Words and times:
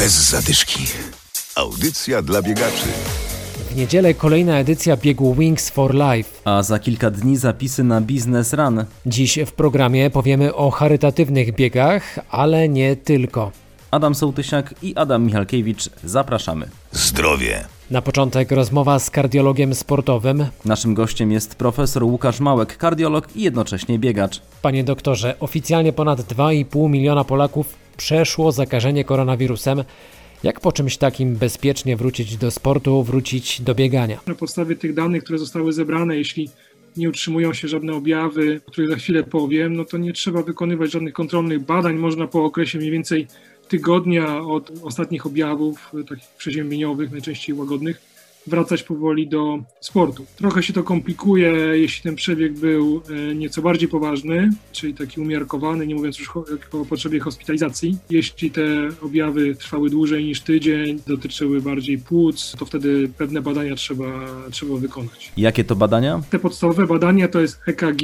Bez 0.00 0.30
zadyszki. 0.30 0.86
Audycja 1.54 2.22
dla 2.22 2.42
biegaczy. 2.42 2.86
W 3.70 3.76
niedzielę 3.76 4.14
kolejna 4.14 4.58
edycja 4.58 4.96
biegu 4.96 5.34
Wings 5.34 5.70
for 5.70 5.94
Life. 5.94 6.30
A 6.44 6.62
za 6.62 6.78
kilka 6.78 7.10
dni 7.10 7.36
zapisy 7.36 7.84
na 7.84 8.00
Business 8.00 8.52
Run. 8.52 8.84
Dziś 9.06 9.38
w 9.46 9.52
programie 9.52 10.10
powiemy 10.10 10.54
o 10.54 10.70
charytatywnych 10.70 11.54
biegach, 11.54 12.18
ale 12.30 12.68
nie 12.68 12.96
tylko. 12.96 13.52
Adam 13.90 14.14
Sołtysiak 14.14 14.74
i 14.82 14.96
Adam 14.96 15.24
Michalkiewicz. 15.24 15.90
Zapraszamy. 16.04 16.68
Zdrowie. 16.92 17.64
Na 17.90 18.02
początek 18.02 18.52
rozmowa 18.52 18.98
z 18.98 19.10
kardiologiem 19.10 19.74
sportowym. 19.74 20.46
Naszym 20.64 20.94
gościem 20.94 21.32
jest 21.32 21.54
profesor 21.54 22.04
Łukasz 22.04 22.40
Małek, 22.40 22.76
kardiolog 22.76 23.36
i 23.36 23.42
jednocześnie 23.42 23.98
biegacz. 23.98 24.40
Panie 24.62 24.84
doktorze, 24.84 25.34
oficjalnie 25.40 25.92
ponad 25.92 26.20
2,5 26.20 26.90
miliona 26.90 27.24
Polaków 27.24 27.89
przeszło 28.00 28.52
zakażenie 28.52 29.04
koronawirusem. 29.04 29.84
Jak 30.42 30.60
po 30.60 30.72
czymś 30.72 30.96
takim 30.96 31.36
bezpiecznie 31.36 31.96
wrócić 31.96 32.36
do 32.36 32.50
sportu, 32.50 33.02
wrócić 33.02 33.60
do 33.60 33.74
biegania? 33.74 34.20
Na 34.26 34.34
podstawie 34.34 34.76
tych 34.76 34.94
danych, 34.94 35.24
które 35.24 35.38
zostały 35.38 35.72
zebrane, 35.72 36.16
jeśli 36.16 36.50
nie 36.96 37.08
utrzymują 37.08 37.52
się 37.52 37.68
żadne 37.68 37.92
objawy, 37.92 38.60
o 38.66 38.70
których 38.70 38.90
za 38.90 38.96
chwilę 38.96 39.22
powiem, 39.22 39.76
no 39.76 39.84
to 39.84 39.98
nie 39.98 40.12
trzeba 40.12 40.42
wykonywać 40.42 40.90
żadnych 40.90 41.14
kontrolnych 41.14 41.60
badań. 41.60 41.96
Można 41.96 42.26
po 42.26 42.44
okresie 42.44 42.78
mniej 42.78 42.90
więcej 42.90 43.26
tygodnia 43.68 44.40
od 44.40 44.72
ostatnich 44.82 45.26
objawów, 45.26 45.92
takich 46.08 46.28
przeziębieniowych, 46.38 47.10
najczęściej 47.10 47.56
łagodnych, 47.56 48.00
wracać 48.46 48.82
powoli 48.82 49.28
do 49.28 49.58
sportu. 49.80 50.26
Trochę 50.36 50.62
się 50.62 50.72
to 50.72 50.82
komplikuje, 50.82 51.52
jeśli 51.72 52.02
ten 52.02 52.16
przebieg 52.16 52.52
był 52.52 53.02
e, 53.30 53.34
nieco 53.34 53.62
bardziej 53.62 53.88
poważny, 53.88 54.50
czyli 54.72 54.94
taki 54.94 55.20
umiarkowany, 55.20 55.86
nie 55.86 55.94
mówiąc 55.94 56.18
już 56.18 56.30
o 56.72 56.84
potrzebie 56.88 57.20
hospitalizacji. 57.20 57.98
Jeśli 58.10 58.50
te 58.50 58.88
objawy 59.02 59.54
trwały 59.54 59.90
dłużej 59.90 60.24
niż 60.24 60.40
tydzień, 60.40 61.00
dotyczyły 61.06 61.62
bardziej 61.62 61.98
płuc, 61.98 62.54
to 62.58 62.66
wtedy 62.66 63.10
pewne 63.18 63.42
badania 63.42 63.74
trzeba, 63.74 64.26
trzeba 64.50 64.76
wykonać. 64.76 65.32
Jakie 65.36 65.64
to 65.64 65.76
badania? 65.76 66.22
Te 66.30 66.38
podstawowe 66.38 66.86
badania 66.86 67.28
to 67.28 67.40
jest 67.40 67.60
EKG, 67.66 68.02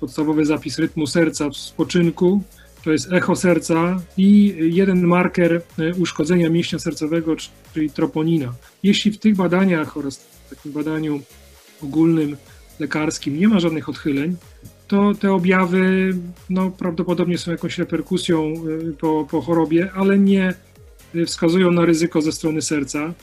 podstawowy 0.00 0.46
zapis 0.46 0.78
rytmu 0.78 1.06
serca 1.06 1.50
w 1.50 1.56
spoczynku, 1.56 2.42
to 2.84 2.92
jest 2.92 3.12
echo 3.12 3.36
serca 3.36 4.00
i 4.16 4.54
jeden 4.58 5.06
marker 5.06 5.62
e, 5.78 5.94
uszkodzenia 5.94 6.50
mięśnia 6.50 6.78
sercowego, 6.78 7.36
czyli 7.74 7.90
troponina. 7.90 8.54
Jeśli 8.82 9.10
w 9.10 9.18
tych 9.18 9.36
badaniach 9.36 9.96
oraz 9.96 10.18
w 10.18 10.50
takim 10.50 10.72
badaniu 10.72 11.20
ogólnym, 11.82 12.36
lekarskim 12.78 13.38
nie 13.38 13.48
ma 13.48 13.60
żadnych 13.60 13.88
odchyleń, 13.88 14.36
to 14.88 15.12
te 15.14 15.32
objawy 15.32 16.14
no, 16.50 16.70
prawdopodobnie 16.70 17.38
są 17.38 17.50
jakąś 17.50 17.78
reperkusją 17.78 18.54
e, 18.54 18.92
po, 18.92 19.26
po 19.30 19.40
chorobie, 19.42 19.90
ale 19.94 20.18
nie 20.18 20.54
wskazują 21.26 21.70
na 21.70 21.84
ryzyko 21.84 22.22
ze 22.22 22.32
strony 22.32 22.62
serca 22.62 23.14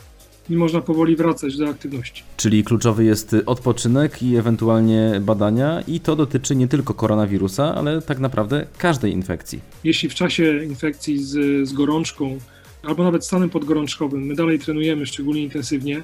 i 0.49 0.55
można 0.55 0.81
powoli 0.81 1.15
wracać 1.15 1.57
do 1.57 1.69
aktywności. 1.69 2.23
Czyli 2.37 2.63
kluczowy 2.63 3.05
jest 3.05 3.35
odpoczynek 3.45 4.23
i 4.23 4.35
ewentualnie 4.35 5.21
badania, 5.21 5.83
i 5.87 5.99
to 5.99 6.15
dotyczy 6.15 6.55
nie 6.55 6.67
tylko 6.67 6.93
koronawirusa, 6.93 7.75
ale 7.75 8.01
tak 8.01 8.19
naprawdę 8.19 8.67
każdej 8.77 9.13
infekcji. 9.13 9.59
Jeśli 9.83 10.09
w 10.09 10.15
czasie 10.15 10.63
infekcji 10.63 11.23
z, 11.23 11.67
z 11.67 11.73
gorączką 11.73 12.37
albo 12.83 13.03
nawet 13.03 13.25
stanem 13.25 13.49
podgorączkowym 13.49 14.25
my 14.25 14.35
dalej 14.35 14.59
trenujemy 14.59 15.05
szczególnie 15.05 15.43
intensywnie, 15.43 16.03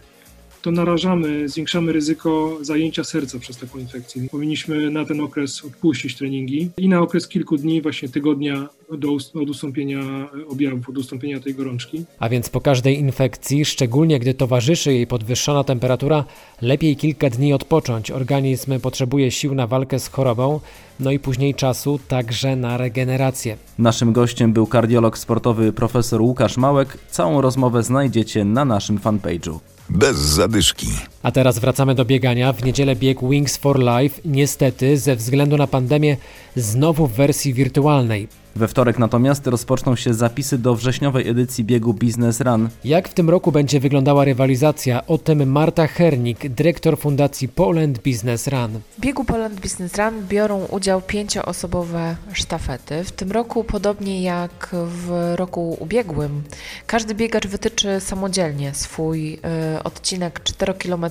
to 0.65 0.71
narażamy, 0.71 1.49
zwiększamy 1.49 1.91
ryzyko 1.91 2.57
zajęcia 2.61 3.03
serca 3.03 3.39
przez 3.39 3.57
taką 3.57 3.79
infekcję. 3.79 4.29
Powinniśmy 4.31 4.89
na 4.89 5.05
ten 5.05 5.21
okres 5.21 5.65
odpuścić 5.65 6.15
treningi 6.15 6.69
i 6.77 6.89
na 6.89 7.01
okres 7.01 7.27
kilku 7.27 7.57
dni, 7.57 7.81
właśnie 7.81 8.09
tygodnia 8.09 8.69
do, 8.97 9.17
od 9.41 9.49
ustąpienia 9.49 10.01
objawów, 10.47 10.89
od 10.89 10.97
ustąpienia 10.97 11.39
tej 11.39 11.53
gorączki. 11.53 12.03
A 12.19 12.29
więc 12.29 12.49
po 12.49 12.61
każdej 12.61 12.99
infekcji, 12.99 13.65
szczególnie 13.65 14.19
gdy 14.19 14.33
towarzyszy 14.33 14.93
jej 14.93 15.07
podwyższona 15.07 15.63
temperatura, 15.63 16.25
lepiej 16.61 16.95
kilka 16.95 17.29
dni 17.29 17.53
odpocząć. 17.53 18.11
Organizm 18.11 18.79
potrzebuje 18.79 19.31
sił 19.31 19.55
na 19.55 19.67
walkę 19.67 19.99
z 19.99 20.07
chorobą, 20.07 20.59
no 20.99 21.11
i 21.11 21.19
później 21.19 21.55
czasu 21.55 21.99
także 22.07 22.55
na 22.55 22.77
regenerację. 22.77 23.57
Naszym 23.79 24.13
gościem 24.13 24.53
był 24.53 24.67
kardiolog 24.67 25.17
sportowy 25.17 25.73
profesor 25.73 26.21
Łukasz 26.21 26.57
Małek. 26.57 26.97
Całą 27.09 27.41
rozmowę 27.41 27.83
znajdziecie 27.83 28.45
na 28.45 28.65
naszym 28.65 28.99
fanpage'u. 28.99 29.59
Bez 29.89 30.17
zadyszki. 30.17 30.87
A 31.25 31.31
teraz 31.31 31.59
wracamy 31.59 31.95
do 31.95 32.05
biegania. 32.05 32.53
W 32.53 32.63
niedzielę 32.63 32.95
bieg 32.95 33.29
Wings 33.29 33.57
for 33.57 33.79
Life, 33.79 34.21
niestety 34.25 34.97
ze 34.97 35.15
względu 35.15 35.57
na 35.57 35.67
pandemię, 35.67 36.17
znowu 36.55 37.07
w 37.07 37.13
wersji 37.13 37.53
wirtualnej. 37.53 38.27
We 38.57 38.67
wtorek 38.67 38.99
natomiast 38.99 39.47
rozpoczną 39.47 39.95
się 39.95 40.13
zapisy 40.13 40.57
do 40.57 40.75
wrześniowej 40.75 41.29
edycji 41.29 41.63
biegu 41.63 41.93
Business 41.93 42.41
Run. 42.41 42.69
Jak 42.83 43.09
w 43.09 43.13
tym 43.13 43.29
roku 43.29 43.51
będzie 43.51 43.79
wyglądała 43.79 44.25
rywalizacja? 44.25 45.07
O 45.07 45.17
tym 45.17 45.51
Marta 45.51 45.87
Hernik, 45.87 46.49
dyrektor 46.49 46.97
fundacji 46.99 47.47
Poland 47.47 47.99
Business 47.99 48.47
Run. 48.47 48.79
W 48.97 49.01
biegu 49.01 49.23
Poland 49.23 49.61
Business 49.61 49.97
Run 49.97 50.27
biorą 50.27 50.65
udział 50.65 51.01
pięcioosobowe 51.01 52.15
sztafety. 52.33 53.03
W 53.03 53.11
tym 53.11 53.31
roku, 53.31 53.63
podobnie 53.63 54.21
jak 54.21 54.75
w 54.85 55.33
roku 55.35 55.77
ubiegłym, 55.79 56.43
każdy 56.87 57.15
biegacz 57.15 57.47
wytyczy 57.47 57.99
samodzielnie 57.99 58.73
swój 58.73 59.33
y, 59.33 59.39
odcinek 59.83 60.39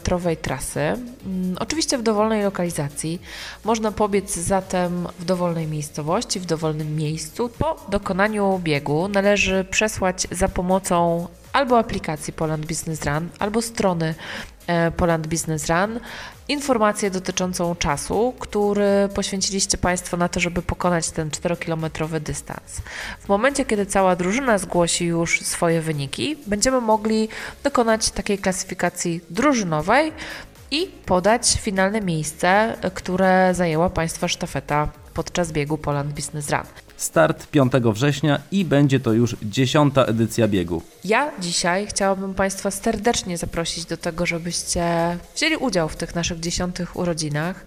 4-kilometrowej 0.04 0.36
trasy. 0.36 0.80
Y, 0.80 1.58
oczywiście 1.58 1.98
w 1.98 2.02
dowolnej 2.02 2.42
lokalizacji. 2.42 3.20
Można 3.64 3.92
pobiec 3.92 4.36
zatem 4.36 5.06
w 5.18 5.24
dowolnej 5.24 5.66
miejscowości, 5.66 6.40
w 6.40 6.46
dowolnym 6.46 6.96
miejscu. 6.96 7.50
Po 7.58 7.76
dokonaniu 7.88 8.60
biegu 8.64 9.08
należy 9.08 9.64
przesłać 9.70 10.26
za 10.30 10.48
pomocą 10.48 11.26
albo 11.54 11.78
aplikacji 11.78 12.32
Poland 12.32 12.66
Business 12.66 13.04
Run, 13.04 13.28
albo 13.38 13.62
strony 13.62 14.14
e, 14.66 14.90
Poland 14.90 15.26
Business 15.26 15.68
Run 15.68 16.00
informację 16.48 17.10
dotyczącą 17.10 17.76
czasu, 17.76 18.34
który 18.38 19.08
poświęciliście 19.14 19.78
Państwo 19.78 20.16
na 20.16 20.28
to, 20.28 20.40
żeby 20.40 20.62
pokonać 20.62 21.10
ten 21.10 21.30
4-kilometrowy 21.30 22.20
dystans. 22.20 22.80
W 23.20 23.28
momencie, 23.28 23.64
kiedy 23.64 23.86
cała 23.86 24.16
drużyna 24.16 24.58
zgłosi 24.58 25.04
już 25.04 25.40
swoje 25.40 25.80
wyniki, 25.80 26.36
będziemy 26.46 26.80
mogli 26.80 27.28
dokonać 27.62 28.10
takiej 28.10 28.38
klasyfikacji 28.38 29.20
drużynowej 29.30 30.12
i 30.70 30.86
podać 31.06 31.58
finalne 31.60 32.00
miejsce, 32.00 32.76
które 32.94 33.54
zajęła 33.54 33.90
Państwa 33.90 34.28
sztafeta 34.28 34.88
podczas 35.14 35.52
biegu 35.52 35.78
Poland 35.78 36.12
Business 36.12 36.50
Run. 36.50 36.83
Start 36.96 37.46
5 37.46 37.72
września 37.72 38.40
i 38.50 38.64
będzie 38.64 39.00
to 39.00 39.12
już 39.12 39.36
dziesiąta 39.42 40.04
edycja 40.04 40.48
biegu. 40.48 40.82
Ja 41.04 41.30
dzisiaj 41.40 41.86
chciałabym 41.86 42.34
Państwa 42.34 42.70
serdecznie 42.70 43.38
zaprosić 43.38 43.84
do 43.84 43.96
tego, 43.96 44.26
żebyście 44.26 44.84
wzięli 45.36 45.56
udział 45.56 45.88
w 45.88 45.96
tych 45.96 46.14
naszych 46.14 46.40
dziesiątych 46.40 46.96
urodzinach. 46.96 47.66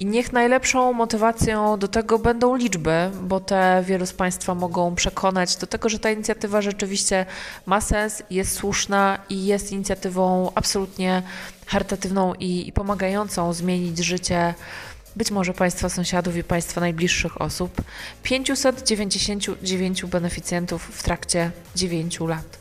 I 0.00 0.06
niech 0.06 0.32
najlepszą 0.32 0.92
motywacją 0.92 1.78
do 1.78 1.88
tego 1.88 2.18
będą 2.18 2.56
liczby, 2.56 3.10
bo 3.22 3.40
te 3.40 3.84
wielu 3.86 4.06
z 4.06 4.12
Państwa 4.12 4.54
mogą 4.54 4.94
przekonać 4.94 5.56
do 5.56 5.66
tego, 5.66 5.88
że 5.88 5.98
ta 5.98 6.10
inicjatywa 6.10 6.62
rzeczywiście 6.62 7.26
ma 7.66 7.80
sens, 7.80 8.22
jest 8.30 8.52
słuszna 8.52 9.18
i 9.28 9.46
jest 9.46 9.72
inicjatywą 9.72 10.52
absolutnie 10.54 11.22
charytatywną 11.66 12.34
i, 12.34 12.68
i 12.68 12.72
pomagającą 12.72 13.52
zmienić 13.52 13.98
życie 13.98 14.54
być 15.16 15.30
może 15.30 15.54
Państwa 15.54 15.88
sąsiadów 15.88 16.36
i 16.36 16.44
Państwa 16.44 16.80
najbliższych 16.80 17.40
osób, 17.40 17.82
599 18.22 20.04
beneficjentów 20.04 20.82
w 20.82 21.02
trakcie 21.02 21.50
9 21.76 22.20
lat. 22.20 22.58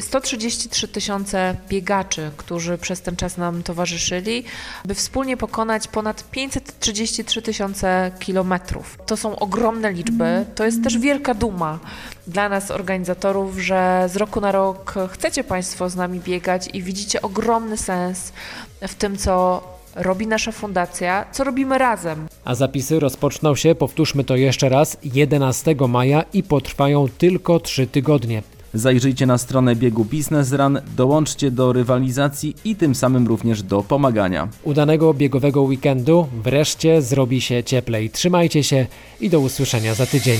133 0.00 0.88
tysiące 0.88 1.56
biegaczy, 1.68 2.30
którzy 2.36 2.78
przez 2.78 3.00
ten 3.02 3.16
czas 3.16 3.36
nam 3.36 3.62
towarzyszyli, 3.62 4.44
by 4.84 4.94
wspólnie 4.94 5.36
pokonać 5.36 5.88
ponad 5.88 6.30
533 6.30 7.42
tysiące 7.42 8.10
kilometrów. 8.18 8.98
To 9.06 9.16
są 9.16 9.38
ogromne 9.38 9.92
liczby, 9.92 10.44
to 10.54 10.64
jest 10.64 10.84
też 10.84 10.98
wielka 10.98 11.34
duma 11.34 11.78
dla 12.26 12.48
nas, 12.48 12.70
organizatorów, 12.70 13.58
że 13.58 14.08
z 14.12 14.16
roku 14.16 14.40
na 14.40 14.52
rok 14.52 14.94
chcecie 15.12 15.44
Państwo 15.44 15.90
z 15.90 15.96
nami 15.96 16.20
biegać 16.20 16.68
i 16.72 16.82
widzicie 16.82 17.22
ogromny 17.22 17.76
sens 17.76 18.32
w 18.80 18.94
tym, 18.94 19.16
co 19.16 19.62
robi 19.94 20.26
nasza 20.26 20.52
fundacja, 20.52 21.24
co 21.32 21.44
robimy 21.44 21.78
razem. 21.78 22.26
A 22.44 22.54
zapisy 22.54 23.00
rozpoczną 23.00 23.54
się, 23.54 23.74
powtórzmy 23.74 24.24
to 24.24 24.36
jeszcze 24.36 24.68
raz, 24.68 24.96
11 25.14 25.74
maja 25.88 26.24
i 26.32 26.42
potrwają 26.42 27.08
tylko 27.18 27.60
3 27.60 27.86
tygodnie. 27.86 28.42
Zajrzyjcie 28.74 29.26
na 29.26 29.38
stronę 29.38 29.76
biegu 29.76 30.04
Business 30.04 30.52
Run, 30.52 30.80
dołączcie 30.96 31.50
do 31.50 31.72
rywalizacji 31.72 32.56
i 32.64 32.76
tym 32.76 32.94
samym 32.94 33.26
również 33.26 33.62
do 33.62 33.82
pomagania. 33.82 34.48
Udanego 34.62 35.14
biegowego 35.14 35.62
weekendu 35.62 36.28
wreszcie 36.42 37.02
zrobi 37.02 37.40
się 37.40 37.64
cieplej. 37.64 38.10
Trzymajcie 38.10 38.64
się 38.64 38.86
i 39.20 39.30
do 39.30 39.40
usłyszenia 39.40 39.94
za 39.94 40.06
tydzień. 40.06 40.38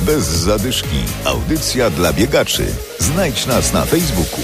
Bez 0.00 0.24
zadyszki. 0.24 0.98
Audycja 1.24 1.90
dla 1.90 2.12
biegaczy. 2.12 2.66
Znajdź 2.98 3.46
nas 3.46 3.72
na 3.72 3.84
Facebooku. 3.84 4.40